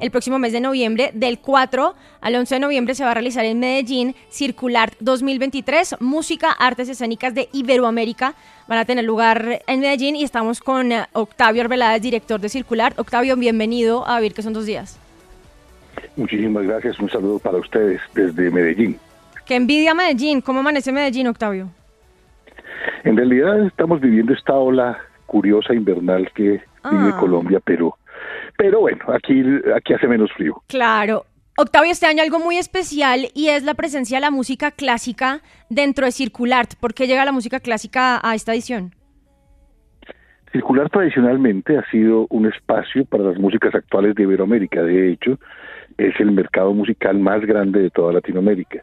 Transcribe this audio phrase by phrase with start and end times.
[0.00, 1.10] el próximo mes de noviembre.
[1.14, 6.50] Del 4 al 11 de noviembre se va a realizar en Medellín Circular 2023, Música,
[6.52, 8.34] Artes Escénicas de Iberoamérica.
[8.68, 12.94] Van a tener lugar en Medellín y estamos con eh, Octavio Arbeláez, director de Circular.
[12.96, 14.98] Octavio, bienvenido a Vivir que son dos días.
[16.16, 18.98] Muchísimas gracias, un saludo para ustedes desde Medellín.
[19.44, 21.68] Qué envidia Medellín, ¿cómo amanece Medellín, Octavio?
[23.04, 27.16] En realidad estamos viviendo esta ola curiosa invernal que vive ah.
[27.18, 27.96] Colombia, pero
[28.56, 29.42] pero bueno, aquí,
[29.74, 30.62] aquí hace menos frío.
[30.68, 31.26] Claro.
[31.58, 36.04] Octavio, este año algo muy especial y es la presencia de la música clásica dentro
[36.04, 36.66] de Circular.
[36.78, 38.92] ¿Por qué llega la música clásica a esta edición?
[40.52, 44.82] Circular tradicionalmente ha sido un espacio para las músicas actuales de Iberoamérica.
[44.82, 45.38] De hecho,
[45.96, 48.82] es el mercado musical más grande de toda Latinoamérica.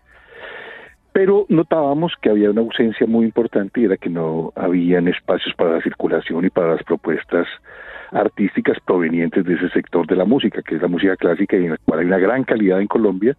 [1.12, 5.76] Pero notábamos que había una ausencia muy importante y era que no habían espacios para
[5.76, 7.48] la circulación y para las propuestas
[8.14, 11.72] artísticas provenientes de ese sector de la música, que es la música clásica y en
[11.72, 13.36] la cual hay una gran calidad en Colombia,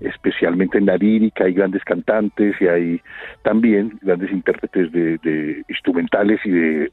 [0.00, 3.00] especialmente en la lírica, hay grandes cantantes y hay
[3.42, 6.90] también grandes intérpretes de, instrumentales y de,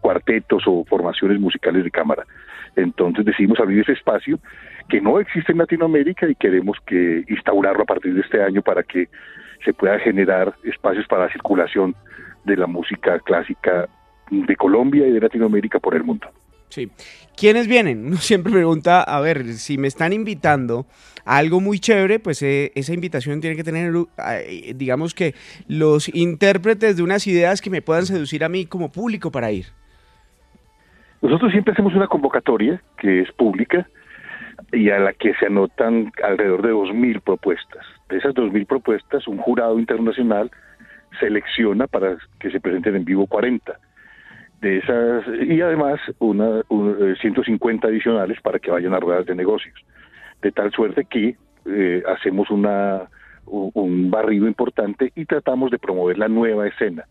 [0.00, 2.24] cuartetos o formaciones musicales de cámara.
[2.76, 4.38] Entonces decidimos abrir ese espacio
[4.88, 8.82] que no existe en Latinoamérica y queremos que instaurarlo a partir de este año para
[8.82, 9.08] que
[9.64, 11.94] se pueda generar espacios para la circulación
[12.44, 13.88] de la música clásica
[14.30, 16.28] de Colombia y de Latinoamérica por el mundo.
[16.70, 16.88] Sí.
[17.36, 18.06] ¿Quiénes vienen?
[18.06, 20.86] Uno siempre pregunta, a ver, si me están invitando
[21.24, 23.92] a algo muy chévere, pues eh, esa invitación tiene que tener,
[24.26, 25.34] eh, digamos que,
[25.68, 29.66] los intérpretes de unas ideas que me puedan seducir a mí como público para ir.
[31.20, 33.86] Nosotros siempre hacemos una convocatoria que es pública
[34.72, 37.84] y a la que se anotan alrededor de 2.000 propuestas.
[38.08, 40.50] De esas 2.000 propuestas, un jurado internacional
[41.18, 43.78] selecciona para que se presenten en vivo 40
[44.60, 46.62] de esas y además una,
[47.20, 49.74] 150 eh, adicionales para que vayan a ruedas de negocios.
[50.42, 53.08] De tal suerte que eh, hacemos una
[53.46, 57.04] un barrido importante y tratamos de promover la nueva escena.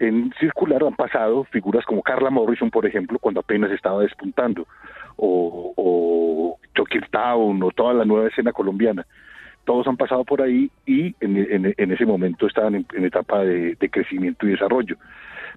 [0.00, 4.66] En circular han pasado figuras como Carla Morrison por ejemplo cuando apenas estaba despuntando
[5.16, 6.58] o, o
[7.10, 9.06] Town o toda la nueva escena colombiana
[9.64, 14.50] todos han pasado por ahí y en, ese momento estaban en, etapa de, crecimiento y
[14.50, 14.96] desarrollo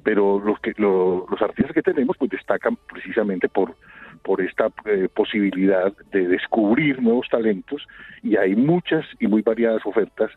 [0.03, 3.75] pero los que los artistas que tenemos pues destacan precisamente por
[4.23, 7.85] por esta eh, posibilidad de descubrir nuevos talentos
[8.21, 10.31] y hay muchas y muy variadas ofertas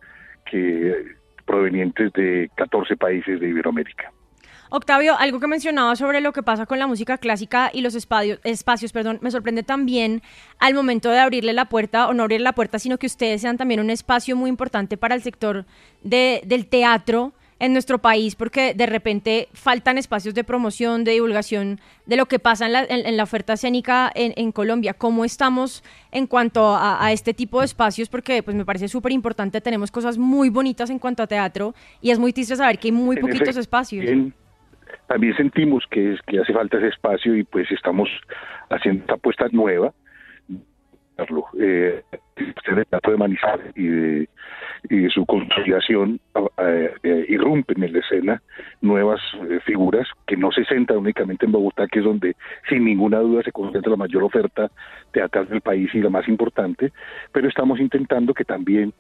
[0.51, 1.15] que
[1.47, 4.13] provenientes de 14 países de Iberoamérica.
[4.71, 8.41] Octavio, algo que mencionaba sobre lo que pasa con la música clásica y los espacios,
[8.45, 10.23] espacios, perdón, me sorprende también
[10.59, 13.57] al momento de abrirle la puerta, o no abrirle la puerta, sino que ustedes sean
[13.57, 15.67] también un espacio muy importante para el sector
[16.03, 21.81] de, del teatro en nuestro país porque de repente faltan espacios de promoción, de divulgación
[22.05, 24.95] de lo que pasa en la, en, la oferta escénica en, Colombia.
[24.95, 25.83] ¿Cómo estamos
[26.13, 28.09] en cuanto a, este tipo de espacios?
[28.09, 32.11] Porque pues me parece súper importante, tenemos cosas muy bonitas en cuanto a teatro y
[32.11, 34.05] es muy triste saber que hay muy poquitos espacios.
[35.07, 38.09] También sentimos que, es, que hace falta ese espacio y pues estamos
[38.71, 39.93] haciendo esta apuesta nueva.
[41.59, 42.03] Eh,
[42.37, 44.29] el Teatro de Manizales y de,
[45.11, 46.21] su consolidación
[46.59, 48.43] eh, eh, irrumpen en la escena
[48.83, 52.37] nuevas eh, figuras que no se centran únicamente en Bogotá, que es donde
[52.69, 54.71] sin ninguna duda se concentra la mayor oferta
[55.13, 56.93] teatral del país y la más importante,
[57.33, 58.93] pero estamos intentando que también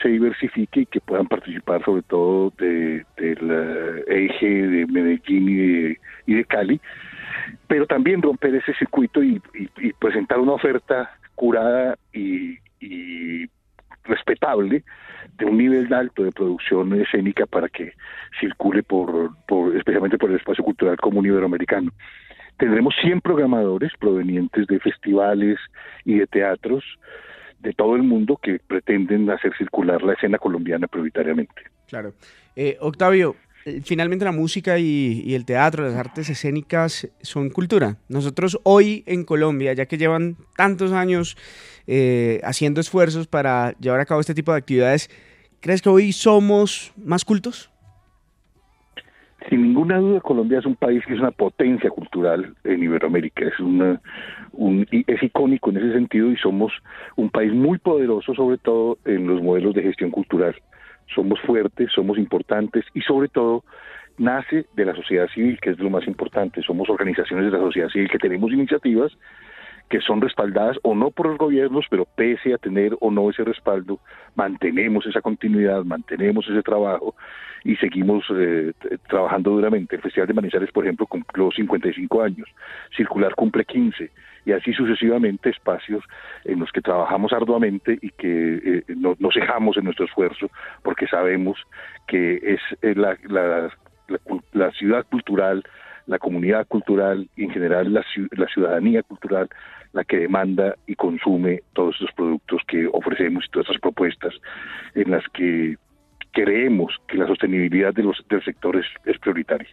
[0.00, 3.04] se diversifique y que puedan participar sobre todo del
[4.14, 6.80] eje de Medellín y de, y de Cali,
[7.66, 9.40] pero también romper ese circuito y
[9.98, 12.58] presentar una oferta curada y,
[14.06, 14.84] respetable
[15.38, 17.92] de un nivel alto de producción escénica para que
[18.38, 19.32] circule por,
[19.74, 21.90] especialmente por el espacio cultural común iberoamericano.
[22.58, 25.58] Tendremos 100 programadores provenientes de festivales
[26.04, 26.84] y de teatros
[27.60, 31.62] de todo el mundo que pretenden hacer circular la escena colombiana prioritariamente.
[31.88, 32.12] Claro.
[32.54, 33.36] Eh, Octavio,
[33.82, 37.96] finalmente la música y, el teatro, las artes escénicas son cultura.
[38.08, 41.36] Nosotros hoy en Colombia, ya que llevan tantos años
[41.86, 45.10] eh, haciendo esfuerzos para llevar a cabo este tipo de actividades,
[45.60, 47.70] ¿crees que hoy somos más cultos?
[49.48, 53.60] Sin ninguna duda, Colombia es un país que es una potencia cultural en Iberoamérica, es,
[53.60, 54.00] un,
[54.90, 56.72] es icónico en ese sentido y somos
[57.16, 60.54] un país muy poderoso, sobre todo en los modelos de gestión cultural.
[61.12, 63.64] Somos fuertes, somos importantes y sobre todo
[64.18, 66.62] nace de la sociedad civil, que es lo más importante.
[66.62, 69.12] Somos organizaciones de la sociedad civil que tenemos iniciativas
[69.88, 73.44] que son respaldadas o no por los gobiernos, pero pese a tener o no ese
[73.44, 74.00] respaldo,
[74.34, 77.14] mantenemos esa continuidad, mantenemos ese trabajo
[77.64, 78.72] y seguimos eh,
[79.08, 79.96] trabajando duramente.
[79.96, 82.48] El Festival de Manizales, por ejemplo, cumplió 55 años,
[82.96, 84.10] Circular cumple 15
[84.46, 86.04] y así sucesivamente espacios
[86.44, 90.50] en los que trabajamos arduamente y que eh, no, nos dejamos en nuestro esfuerzo
[90.82, 91.58] porque sabemos
[92.06, 93.70] que es eh, la, la,
[94.52, 95.64] la ciudad cultural,
[96.06, 99.48] la comunidad cultural y en general la, la ciudadanía cultural
[99.92, 104.34] la que demanda y consume todos estos productos que ofrecemos y todas estas propuestas
[104.94, 105.76] en las que
[106.32, 109.68] creemos que la sostenibilidad de los, del sector es prioritaria.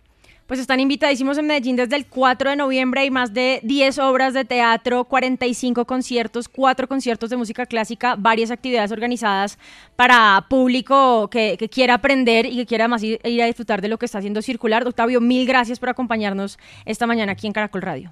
[0.52, 3.00] Pues están invitadísimos en Medellín desde el 4 de noviembre.
[3.00, 8.52] Hay más de 10 obras de teatro, 45 conciertos, 4 conciertos de música clásica, varias
[8.52, 9.58] actividades organizadas
[9.96, 14.06] para público que, quiera aprender y que quiera además ir, a disfrutar de lo que
[14.08, 14.86] está haciendo Circular.
[14.86, 18.12] Octavio, mil gracias por acompañarnos esta mañana aquí en Caracol Radio.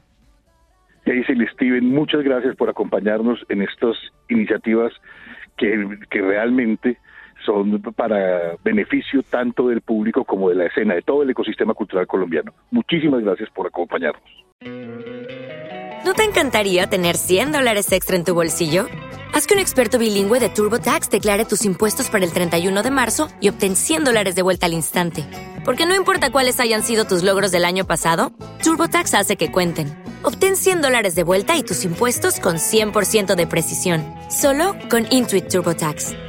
[1.06, 3.98] dice Steven, muchas gracias por acompañarnos en estas
[4.30, 4.94] iniciativas
[5.58, 7.00] que, que realmente
[7.96, 12.54] para beneficio tanto del público como de la escena, de todo el ecosistema cultural colombiano.
[12.72, 14.24] Muchísimas gracias por acompañarnos.
[16.06, 18.88] ¿No te encantaría tener 100 dólares extra en tu bolsillo?
[19.34, 23.28] Haz que un experto bilingüe de TurboTax declare tus impuestos para el 31 de marzo
[23.40, 25.26] y obtén 100 dólares de vuelta al instante.
[25.66, 28.32] Porque no importa cuáles hayan sido tus logros del año pasado,
[28.64, 29.88] TurboTax hace que cuenten.
[30.24, 35.48] Obtén 100 dólares de vuelta y tus impuestos con 100% de precisión, solo con Intuit
[35.48, 36.29] TurboTax.